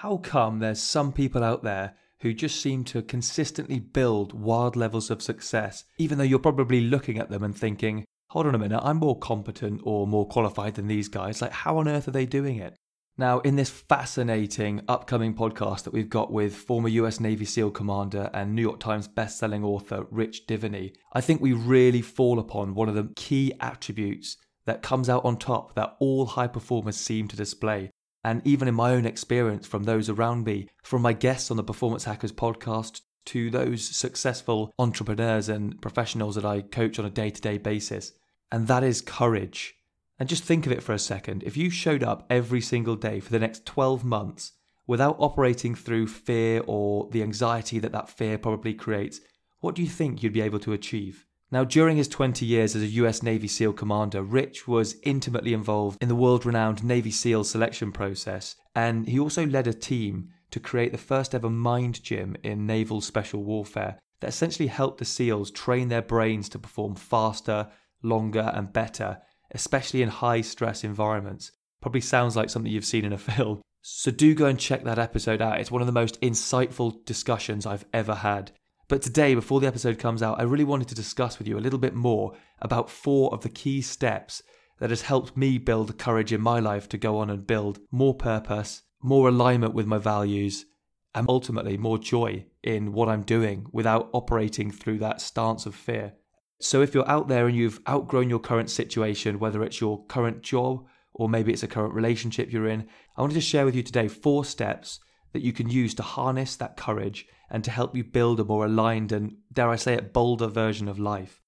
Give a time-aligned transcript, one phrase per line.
[0.00, 5.08] how come there's some people out there who just seem to consistently build wild levels
[5.08, 8.80] of success, even though you're probably looking at them and thinking, hold on a minute,
[8.82, 11.40] I'm more competent or more qualified than these guys.
[11.40, 12.74] Like, how on earth are they doing it?
[13.16, 18.30] Now, in this fascinating upcoming podcast that we've got with former US Navy SEAL commander
[18.34, 22.88] and New York Times bestselling author Rich Diviney, I think we really fall upon one
[22.88, 24.36] of the key attributes
[24.66, 27.90] that comes out on top that all high performers seem to display.
[28.24, 31.62] And even in my own experience from those around me, from my guests on the
[31.62, 37.30] Performance Hackers podcast to those successful entrepreneurs and professionals that I coach on a day
[37.30, 38.12] to day basis,
[38.50, 39.74] and that is courage.
[40.18, 41.42] And just think of it for a second.
[41.42, 44.52] If you showed up every single day for the next 12 months
[44.86, 49.20] without operating through fear or the anxiety that that fear probably creates,
[49.60, 51.26] what do you think you'd be able to achieve?
[51.54, 56.02] Now, during his 20 years as a US Navy SEAL commander, Rich was intimately involved
[56.02, 60.58] in the world renowned Navy SEAL selection process, and he also led a team to
[60.58, 65.52] create the first ever mind gym in naval special warfare that essentially helped the SEALs
[65.52, 67.68] train their brains to perform faster,
[68.02, 69.18] longer, and better
[69.54, 71.52] especially in high stress environments.
[71.80, 73.62] Probably sounds like something you've seen in a film.
[73.82, 75.60] So do go and check that episode out.
[75.60, 78.50] It's one of the most insightful discussions I've ever had.
[78.86, 81.60] But today, before the episode comes out, I really wanted to discuss with you a
[81.60, 84.42] little bit more about four of the key steps
[84.78, 88.14] that has helped me build courage in my life to go on and build more
[88.14, 90.66] purpose, more alignment with my values,
[91.14, 96.14] and ultimately more joy in what I'm doing without operating through that stance of fear.
[96.60, 100.42] So if you're out there and you've outgrown your current situation, whether it's your current
[100.42, 103.82] job or maybe it's a current relationship you're in, I wanted to share with you
[103.82, 104.98] today four steps
[105.34, 108.64] that you can use to harness that courage and to help you build a more
[108.64, 111.42] aligned and, dare I say it, bolder version of life.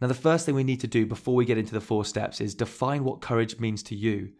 [0.00, 2.40] Now, the first thing we need to do before we get into the four steps
[2.40, 4.30] is define what courage means to you.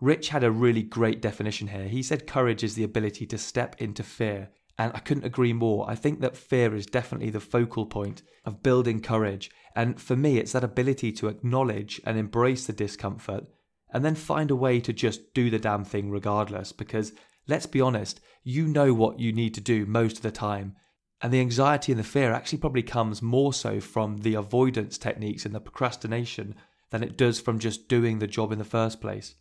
[0.00, 1.88] Rich had a really great definition here.
[1.88, 5.88] He said courage is the ability to step into fear and I couldn't agree more.
[5.88, 9.50] I think that fear is definitely the focal point of building courage.
[9.74, 13.46] And for me, it's that ability to acknowledge and embrace the discomfort
[13.92, 16.72] and then find a way to just do the damn thing regardless.
[16.72, 17.12] Because
[17.46, 20.76] let's be honest, you know what you need to do most of the time.
[21.20, 25.46] And the anxiety and the fear actually probably comes more so from the avoidance techniques
[25.46, 26.54] and the procrastination
[26.90, 29.34] than it does from just doing the job in the first place.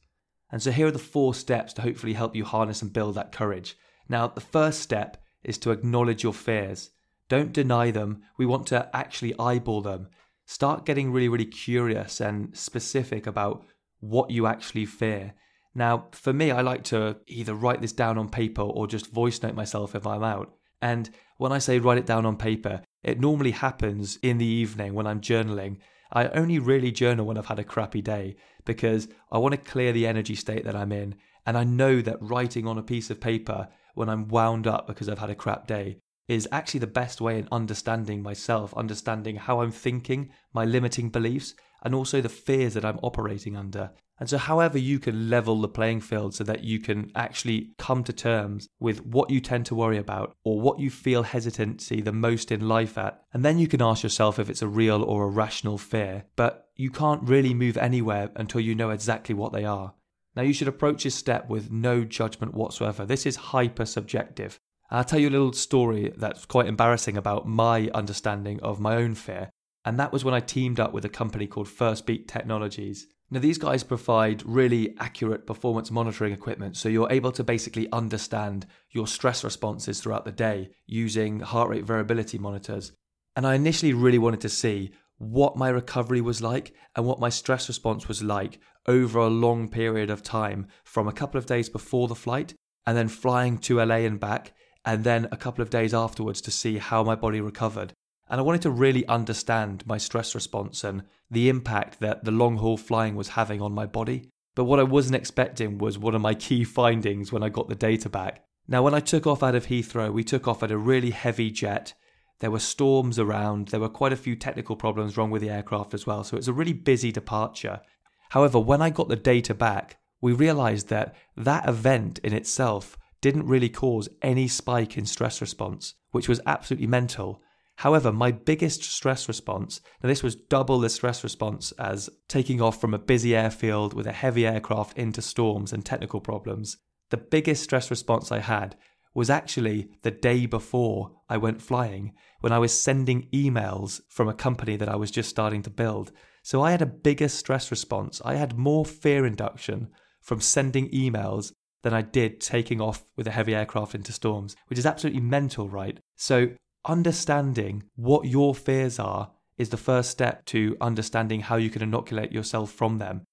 [0.52, 3.32] And so here are the four steps to hopefully help you harness and build that
[3.32, 3.78] courage.
[4.08, 6.92] Now, the first step is to acknowledge your fears.
[7.28, 8.24] Don't deny them.
[8.38, 10.08] We want to actually eyeball them.
[10.46, 13.66] Start getting really, really curious and specific about
[14.00, 15.34] what you actually fear.
[15.76, 19.44] Now, for me, I like to either write this down on paper or just voice
[19.44, 20.56] note myself if I'm out.
[20.82, 24.94] And when I say write it down on paper, it normally happens in the evening
[24.94, 25.78] when I'm journaling.
[26.14, 29.92] I only really journal when I've had a crappy day because I want to clear
[29.92, 31.16] the energy state that I'm in.
[31.46, 35.10] And I know that writing on a piece of paper when I'm wound up because
[35.10, 35.98] I've had a crap day
[36.28, 41.54] is actually the best way in understanding myself, understanding how I'm thinking, my limiting beliefs,
[41.86, 43.92] and also the fears that I'm operating under.
[44.20, 48.04] And so, however, you can level the playing field so that you can actually come
[48.06, 52.12] to terms with what you tend to worry about or what you feel hesitancy the
[52.12, 53.22] most in life at.
[53.34, 56.24] And then you can ask yourself if it's a real or a rational fear.
[56.36, 59.94] But you can't really move anywhere until you know exactly what they are.
[60.36, 63.06] Now, you should approach this step with no judgment whatsoever.
[63.06, 64.60] This is hyper subjective.
[64.90, 69.16] I'll tell you a little story that's quite embarrassing about my understanding of my own
[69.16, 69.50] fear.
[69.86, 73.08] And that was when I teamed up with a company called Firstbeat Technologies.
[73.30, 78.66] Now, these guys provide really accurate performance monitoring equipment, so you're able to basically understand
[78.92, 82.92] your stress responses throughout the day using heart rate variability monitors.
[83.36, 87.30] And I initially really wanted to see what my recovery was like and what my
[87.30, 91.70] stress response was like over a long period of time from a couple of days
[91.70, 92.54] before the flight
[92.86, 94.54] and then flying to LA and back
[94.84, 97.94] and then a couple of days afterwards to see how my body recovered.
[98.30, 102.58] And I wanted to really understand my stress response and the impact that the long
[102.58, 104.30] haul flying was having on my body.
[104.56, 107.76] But what I wasn't expecting was one of my key findings when I got the
[107.76, 108.44] data back.
[108.68, 111.52] Now, when I took off out of Heathrow, we took off at a really heavy
[111.52, 111.94] jet
[112.40, 113.70] there were storms around.
[113.70, 116.24] There were quite a few technical problems wrong with the aircraft as well.
[116.24, 117.82] So it's a really busy departure.
[118.30, 123.48] However, when I got the data back, we realized that that event in itself didn't
[123.48, 127.42] really cause any spike in stress response, which was absolutely mental.
[127.78, 132.80] However, my biggest stress response, now this was double the stress response as taking off
[132.80, 136.78] from a busy airfield with a heavy aircraft into storms and technical problems.
[137.10, 138.76] The biggest stress response I had
[139.14, 144.34] was actually the day before I went flying when I was sending emails from a
[144.34, 146.12] company that I was just starting to build.
[146.44, 148.22] So I had a bigger stress response.
[148.24, 149.90] I had more fear induction
[150.22, 154.80] from sending emails than I did taking off with a heavy aircraft into storms, which
[154.80, 156.00] is absolutely mental, right?
[156.16, 156.50] So,
[156.86, 162.32] understanding what your fears are is the first step to understanding how you can inoculate
[162.32, 163.26] yourself from them.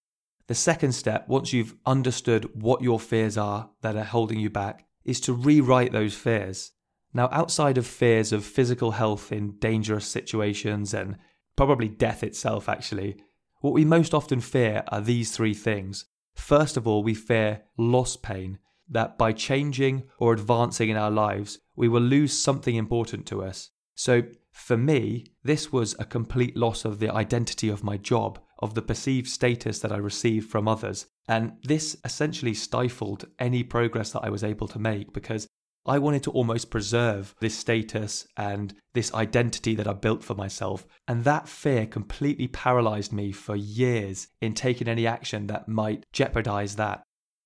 [0.46, 4.86] The second step, once you've understood what your fears are that are holding you back,
[5.04, 6.72] is to rewrite those fears.
[7.14, 11.18] Now, outside of fears of physical health in dangerous situations and
[11.56, 13.16] probably death itself, actually,
[13.60, 16.06] what we most often fear are these three things.
[16.34, 18.58] First of all, we fear loss pain,
[18.92, 23.70] that by changing or advancing in our lives, we will lose something important to us.
[23.94, 28.74] So, for me, this was a complete loss of the identity of my job, of
[28.74, 31.06] the perceived status that I received from others.
[31.26, 35.48] And this essentially stifled any progress that I was able to make because
[35.84, 40.86] I wanted to almost preserve this status and this identity that I built for myself.
[41.08, 46.76] And that fear completely paralyzed me for years in taking any action that might jeopardize
[46.76, 47.02] that.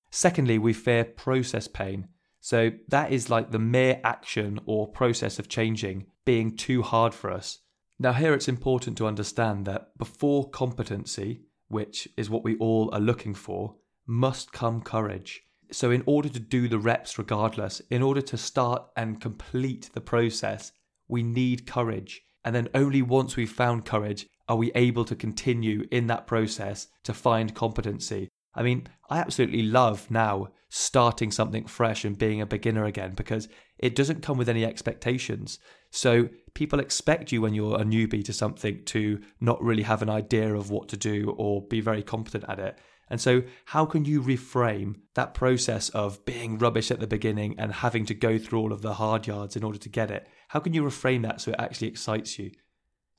[0.09, 2.07] Secondly, we fear process pain.
[2.39, 7.31] So that is like the mere action or process of changing being too hard for
[7.31, 7.59] us.
[7.99, 12.99] Now, here it's important to understand that before competency, which is what we all are
[12.99, 13.75] looking for,
[14.05, 15.41] must come courage.
[15.71, 20.01] So, in order to do the reps regardless, in order to start and complete the
[20.01, 20.71] process,
[21.07, 22.21] we need courage.
[22.45, 26.87] And then only once we've found courage are we able to continue in that process
[27.03, 28.29] to find competency.
[28.57, 33.47] I mean, I absolutely love now starting something fresh and being a beginner again because
[33.79, 35.59] it doesn't come with any expectations.
[35.91, 40.09] So people expect you when you're a newbie to something to not really have an
[40.09, 42.77] idea of what to do or be very competent at it.
[43.09, 47.71] And so, how can you reframe that process of being rubbish at the beginning and
[47.71, 50.27] having to go through all of the hard yards in order to get it?
[50.49, 52.51] How can you reframe that so it actually excites you?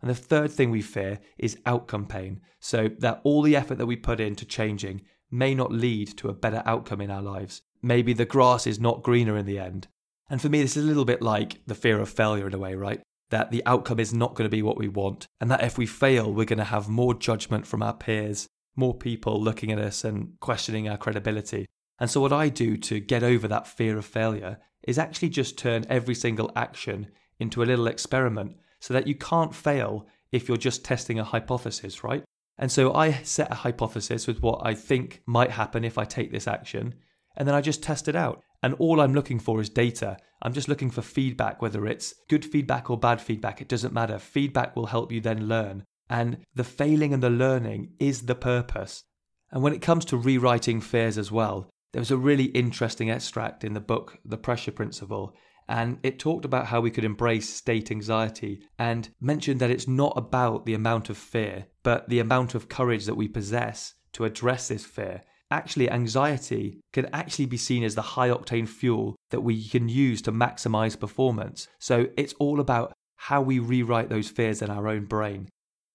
[0.02, 2.42] And the third thing we fear is outcome pain.
[2.60, 6.34] So, that all the effort that we put into changing may not lead to a
[6.34, 7.62] better outcome in our lives.
[7.82, 9.88] Maybe the grass is not greener in the end.
[10.30, 12.58] And for me, this is a little bit like the fear of failure in a
[12.58, 13.00] way, right?
[13.30, 15.86] That the outcome is not going to be what we want, and that if we
[15.86, 18.48] fail, we're going to have more judgment from our peers
[18.78, 21.66] more people looking at us and questioning our credibility.
[21.98, 25.58] And so, what I do to get over that fear of failure is actually just
[25.58, 27.08] turn every single action
[27.40, 32.04] into a little experiment so that you can't fail if you're just testing a hypothesis,
[32.04, 32.22] right?
[32.58, 36.32] And so, I set a hypothesis with what I think might happen if I take
[36.32, 36.94] this action,
[37.36, 38.42] and then I just test it out.
[38.62, 40.16] And all I'm looking for is data.
[40.42, 44.18] I'm just looking for feedback, whether it's good feedback or bad feedback, it doesn't matter.
[44.18, 45.84] Feedback will help you then learn.
[46.10, 49.04] And the failing and the learning is the purpose.
[49.52, 53.64] And when it comes to rewriting fears as well, there was a really interesting extract
[53.64, 55.34] in the book, The Pressure Principle,
[55.68, 60.14] and it talked about how we could embrace state anxiety and mentioned that it's not
[60.16, 64.68] about the amount of fear, but the amount of courage that we possess to address
[64.68, 65.22] this fear.
[65.50, 70.20] Actually, anxiety can actually be seen as the high octane fuel that we can use
[70.22, 71.68] to maximize performance.
[71.78, 75.48] So it's all about how we rewrite those fears in our own brain.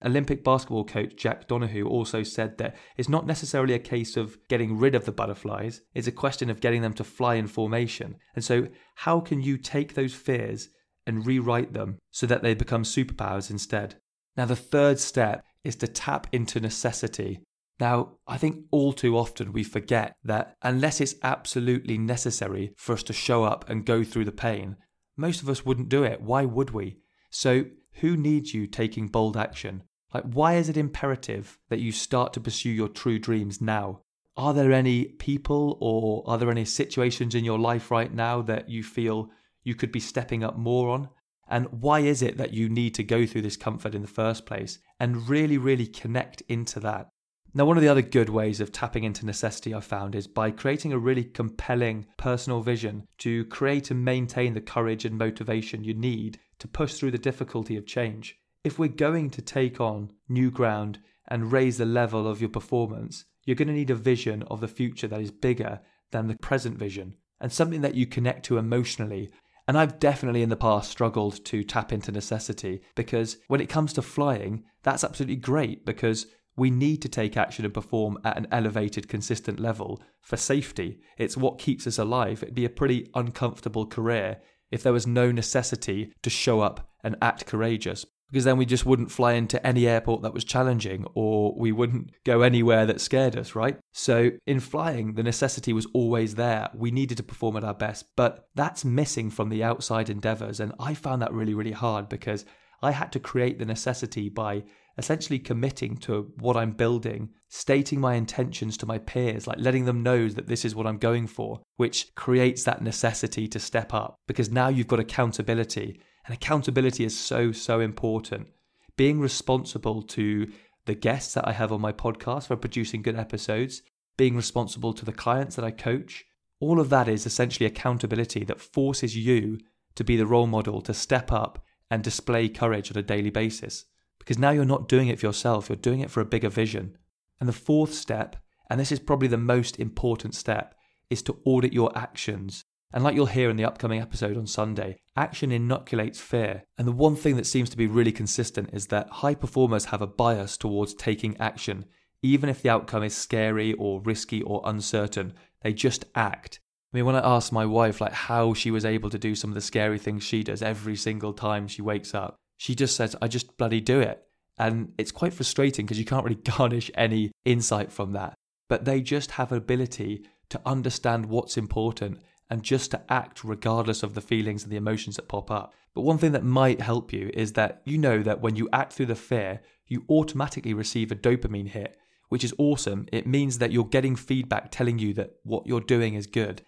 [0.06, 4.78] Olympic basketball coach Jack Donohue also said that it's not necessarily a case of getting
[4.78, 8.16] rid of the butterflies, it's a question of getting them to fly in formation.
[8.36, 10.70] And so, how can you take those fears
[11.06, 13.96] and rewrite them so that they become superpowers instead?
[14.36, 17.40] Now, the third step is to tap into necessity.
[17.80, 23.04] Now, I think all too often we forget that unless it's absolutely necessary for us
[23.04, 24.76] to show up and go through the pain,
[25.16, 26.22] most of us wouldn't do it.
[26.22, 27.00] Why would we?
[27.30, 27.66] So,
[27.98, 29.84] who needs you taking bold action?
[30.14, 34.02] Like, why is it imperative that you start to pursue your true dreams now?
[34.38, 38.70] Are there any people or are there any situations in your life right now that
[38.70, 39.30] you feel
[39.64, 41.10] you could be stepping up more on?
[41.48, 44.46] And why is it that you need to go through this comfort in the first
[44.46, 44.80] place?
[45.00, 47.10] And really, really connect into that.
[47.56, 50.50] Now, one of the other good ways of tapping into necessity I found is by
[50.50, 55.94] creating a really compelling personal vision to create and maintain the courage and motivation you
[55.94, 60.50] need to push through the difficulty of change if we're going to take on new
[60.50, 64.62] ground and raise the level of your performance, you're going to need a vision of
[64.62, 68.58] the future that is bigger than the present vision and something that you connect to
[68.58, 69.30] emotionally.
[69.68, 73.92] And I've definitely in the past struggled to tap into necessity because when it comes
[73.94, 78.48] to flying, that's absolutely great because we need to take action and perform at an
[78.52, 81.00] elevated, consistent level for safety.
[81.18, 82.44] It's what keeps us alive.
[82.44, 84.38] It'd be a pretty uncomfortable career
[84.72, 88.84] if there was no necessity to show up and act courageous because then we just
[88.84, 93.38] wouldn't fly into any airport that was challenging or we wouldn't go anywhere that scared
[93.38, 93.78] us, right?
[93.92, 96.68] So in flying, the necessity was always there.
[96.74, 100.60] We needed to perform at our best, but that's missing from the outside endeavors.
[100.60, 102.44] And I found that really, really hard because
[102.82, 104.64] I had to create the necessity by
[104.98, 110.02] essentially committing to what I'm building, stating my intentions to my peers, like letting them
[110.02, 114.16] know that this is what I'm going for, which creates that necessity to step up
[114.26, 116.00] because now you've got accountability.
[116.26, 118.48] And accountability is so, so important.
[118.96, 120.52] Being responsible to
[120.86, 123.82] the guests that I have on my podcast for producing good episodes,
[124.18, 126.26] being responsible to the clients that I coach,
[126.60, 129.60] all of that is essentially accountability that forces you
[129.96, 133.86] to be the role model, to step up and display courage on a daily basis.
[134.20, 136.98] Because now you're not doing it for yourself, you're doing it for a bigger vision.
[137.40, 138.38] And the fourth step,
[138.70, 140.76] and this is probably the most important step,
[141.10, 142.64] is to audit your actions.
[142.94, 146.64] And like you'll hear in the upcoming episode on Sunday, action inoculates fear.
[146.78, 150.04] And the one thing that seems to be really consistent is that high performers have
[150.04, 151.86] a bias towards taking action.
[152.22, 155.34] Even if the outcome is scary or risky or uncertain,
[155.64, 156.60] they just act.
[156.94, 159.50] I mean, when I asked my wife like how she was able to do some
[159.50, 163.16] of the scary things she does every single time she wakes up, she just says,
[163.20, 164.24] I just bloody do it.
[164.60, 168.36] And it's quite frustrating because you can't really garnish any insight from that.
[168.70, 172.20] But they just have an ability to understand what's important
[172.54, 175.74] and just to act regardless of the feelings and the emotions that pop up.
[175.96, 178.94] But one thing that might help you is that you know that when you act
[178.94, 181.98] through the fear, you automatically receive a dopamine hit,
[182.30, 183.08] which is awesome.
[183.12, 186.62] It means that you're getting feedback telling you that what you're doing is good.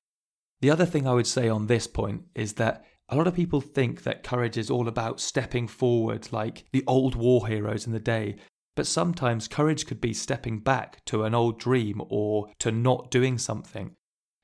[0.61, 3.61] The other thing I would say on this point is that a lot of people
[3.61, 7.99] think that courage is all about stepping forward like the old war heroes in the
[7.99, 8.37] day.
[8.75, 13.37] But sometimes courage could be stepping back to an old dream or to not doing
[13.37, 13.95] something.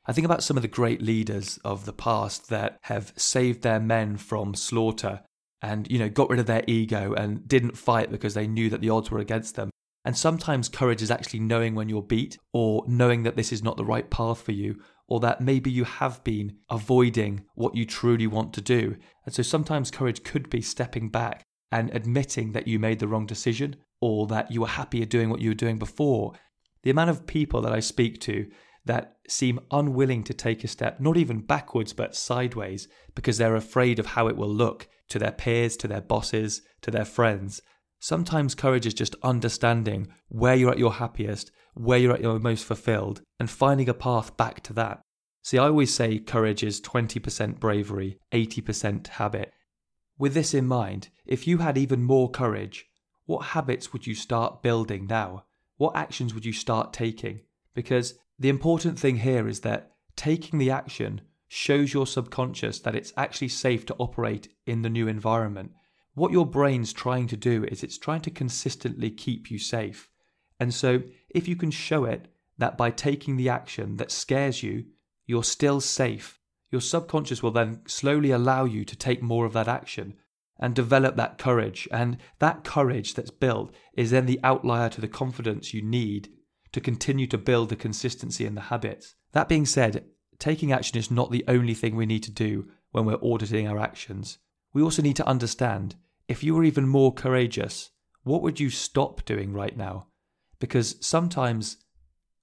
[0.08, 3.80] I think about some of the great leaders of the past that have saved their
[3.80, 5.22] men from slaughter
[5.62, 8.82] and, you know, got rid of their ego and didn't fight because they knew that
[8.82, 9.70] the odds were against them.
[10.04, 13.78] And sometimes courage is actually knowing when you're beat or knowing that this is not
[13.78, 18.26] the right path for you or that maybe you have been avoiding what you truly
[18.26, 18.96] want to do.
[19.26, 23.28] And so sometimes courage could be stepping back and admitting that you made the wrong
[23.28, 26.34] decision or that you were happier doing what you were doing before.
[26.82, 28.50] The amount of people that I speak to
[28.86, 34.00] that seem unwilling to take a step, not even backwards, but sideways, because they're afraid
[34.00, 37.62] of how it will look to their peers, to their bosses, to their friends.
[38.00, 42.66] Sometimes courage is just understanding where you're at your happiest where you're at your most
[42.66, 45.02] fulfilled and finding a path back to that.
[45.44, 49.54] See, I always say courage is 20% bravery, 80% habit.
[50.18, 52.86] With this in mind, if you had even more courage,
[53.26, 55.46] what habits would you start building now?
[55.78, 57.42] What actions would you start taking?
[57.74, 63.14] Because the important thing here is that taking the action shows your subconscious that it's
[63.16, 65.72] actually safe to operate in the new environment.
[66.16, 70.10] What your brain's trying to do is it's trying to consistently keep you safe.
[70.60, 74.86] And so, if you can show it that by taking the action that scares you,
[75.28, 76.40] you're still safe,
[76.72, 80.16] your subconscious will then slowly allow you to take more of that action
[80.60, 81.88] and develop that courage.
[81.92, 86.30] And that courage that's built is then the outlier to the confidence you need
[86.74, 89.16] to continue to build the consistency and the habits.
[89.34, 90.06] That being said,
[90.40, 93.80] taking action is not the only thing we need to do when we're auditing our
[93.80, 94.38] actions.
[94.74, 95.96] We also need to understand
[96.28, 97.92] if you were even more courageous,
[98.24, 100.08] what would you stop doing right now?
[100.62, 101.78] because sometimes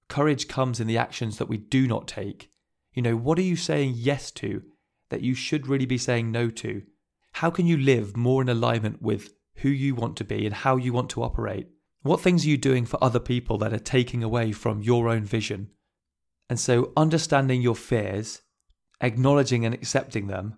[0.09, 2.51] courage comes in the actions that we do not take.
[2.93, 4.61] You know, what are you saying yes to
[5.09, 6.83] that you should really be saying no to?
[7.33, 10.75] How can you live more in alignment with who you want to be and how
[10.75, 11.67] you want to operate?
[12.01, 15.23] What things are you doing for other people that are taking away from your own
[15.23, 15.71] vision?
[16.49, 18.41] And so, understanding your fears,
[19.01, 20.55] acknowledging and accepting them,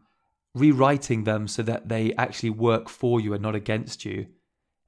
[0.53, 4.27] rewriting them so that they actually work for you and not against you,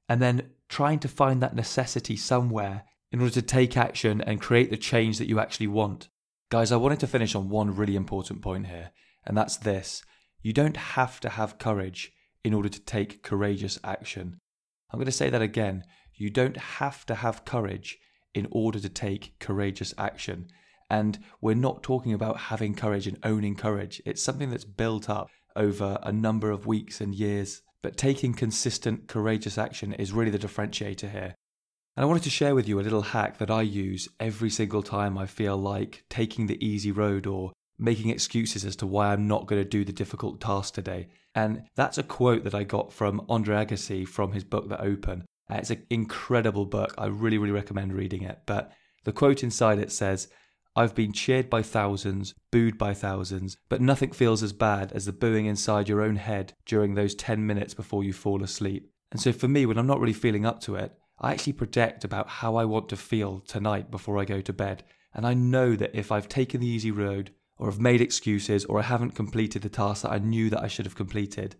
[0.08, 4.70] and then trying to find that necessity somewhere in order to take action and create
[4.70, 6.08] the change that you actually want.
[6.50, 8.92] Guys, I wanted to finish on one really important point here,
[9.26, 10.02] and that's this
[10.42, 12.12] you don't have to have courage
[12.44, 14.40] in order to take courageous action.
[14.90, 15.84] I'm going to say that again.
[16.14, 17.98] You don't have to have courage
[18.34, 20.48] in order to take courageous action.
[20.90, 24.02] And we're not talking about having courage and owning courage.
[24.04, 29.08] It's something that's built up over a number of weeks and years but taking consistent,
[29.08, 31.34] courageous action is really the differentiator here.
[31.94, 34.82] And I wanted to share with you a little hack that I use every single
[34.82, 39.28] time I feel like taking the easy road or making excuses as to why I'm
[39.28, 41.08] not going to do the difficult task today.
[41.34, 45.26] And that's a quote that I got from Andre Agassi from his book, The Open.
[45.50, 46.94] Uh, it's an incredible book.
[46.96, 48.40] I really, really recommend reading it.
[48.46, 48.72] But
[49.04, 50.28] the quote inside it says,
[50.76, 55.12] I've been cheered by thousands, booed by thousands, but nothing feels as bad as the
[55.12, 58.90] booing inside your own head during those 10 minutes before you fall asleep.
[59.12, 62.04] And so for me, when I'm not really feeling up to it, I actually project
[62.04, 64.82] about how I want to feel tonight before I go to bed.
[65.12, 68.80] And I know that if I've taken the easy road, or have made excuses, or
[68.80, 71.54] I haven't completed the task that I knew that I should have completed,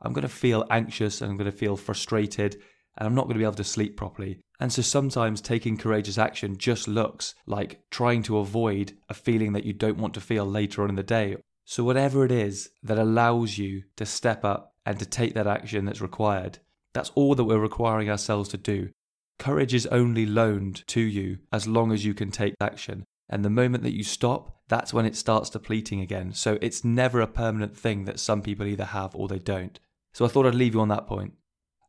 [0.00, 2.60] I'm going to feel anxious and I'm going to feel frustrated
[3.00, 4.40] and I'm not going to be able to sleep properly.
[4.60, 9.64] And so sometimes taking courageous action just looks like trying to avoid a feeling that
[9.64, 11.36] you don't want to feel later on in the day.
[11.64, 15.84] So, whatever it is that allows you to step up and to take that action
[15.84, 16.58] that's required,
[16.92, 18.90] that's all that we're requiring ourselves to do.
[19.38, 23.04] Courage is only loaned to you as long as you can take action.
[23.30, 26.34] And the moment that you stop, that's when it starts depleting again.
[26.34, 29.78] So it's never a permanent thing that some people either have or they don't.
[30.12, 31.34] So I thought I'd leave you on that point.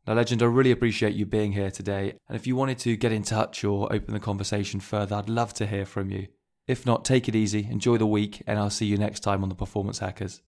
[0.06, 2.14] Now, Legend, I really appreciate you being here today.
[2.28, 5.54] And if you wanted to get in touch or open the conversation further, I'd love
[5.54, 6.26] to hear from you.
[6.66, 9.48] If not, take it easy, enjoy the week, and I'll see you next time on
[9.48, 10.40] the Performance Hackers.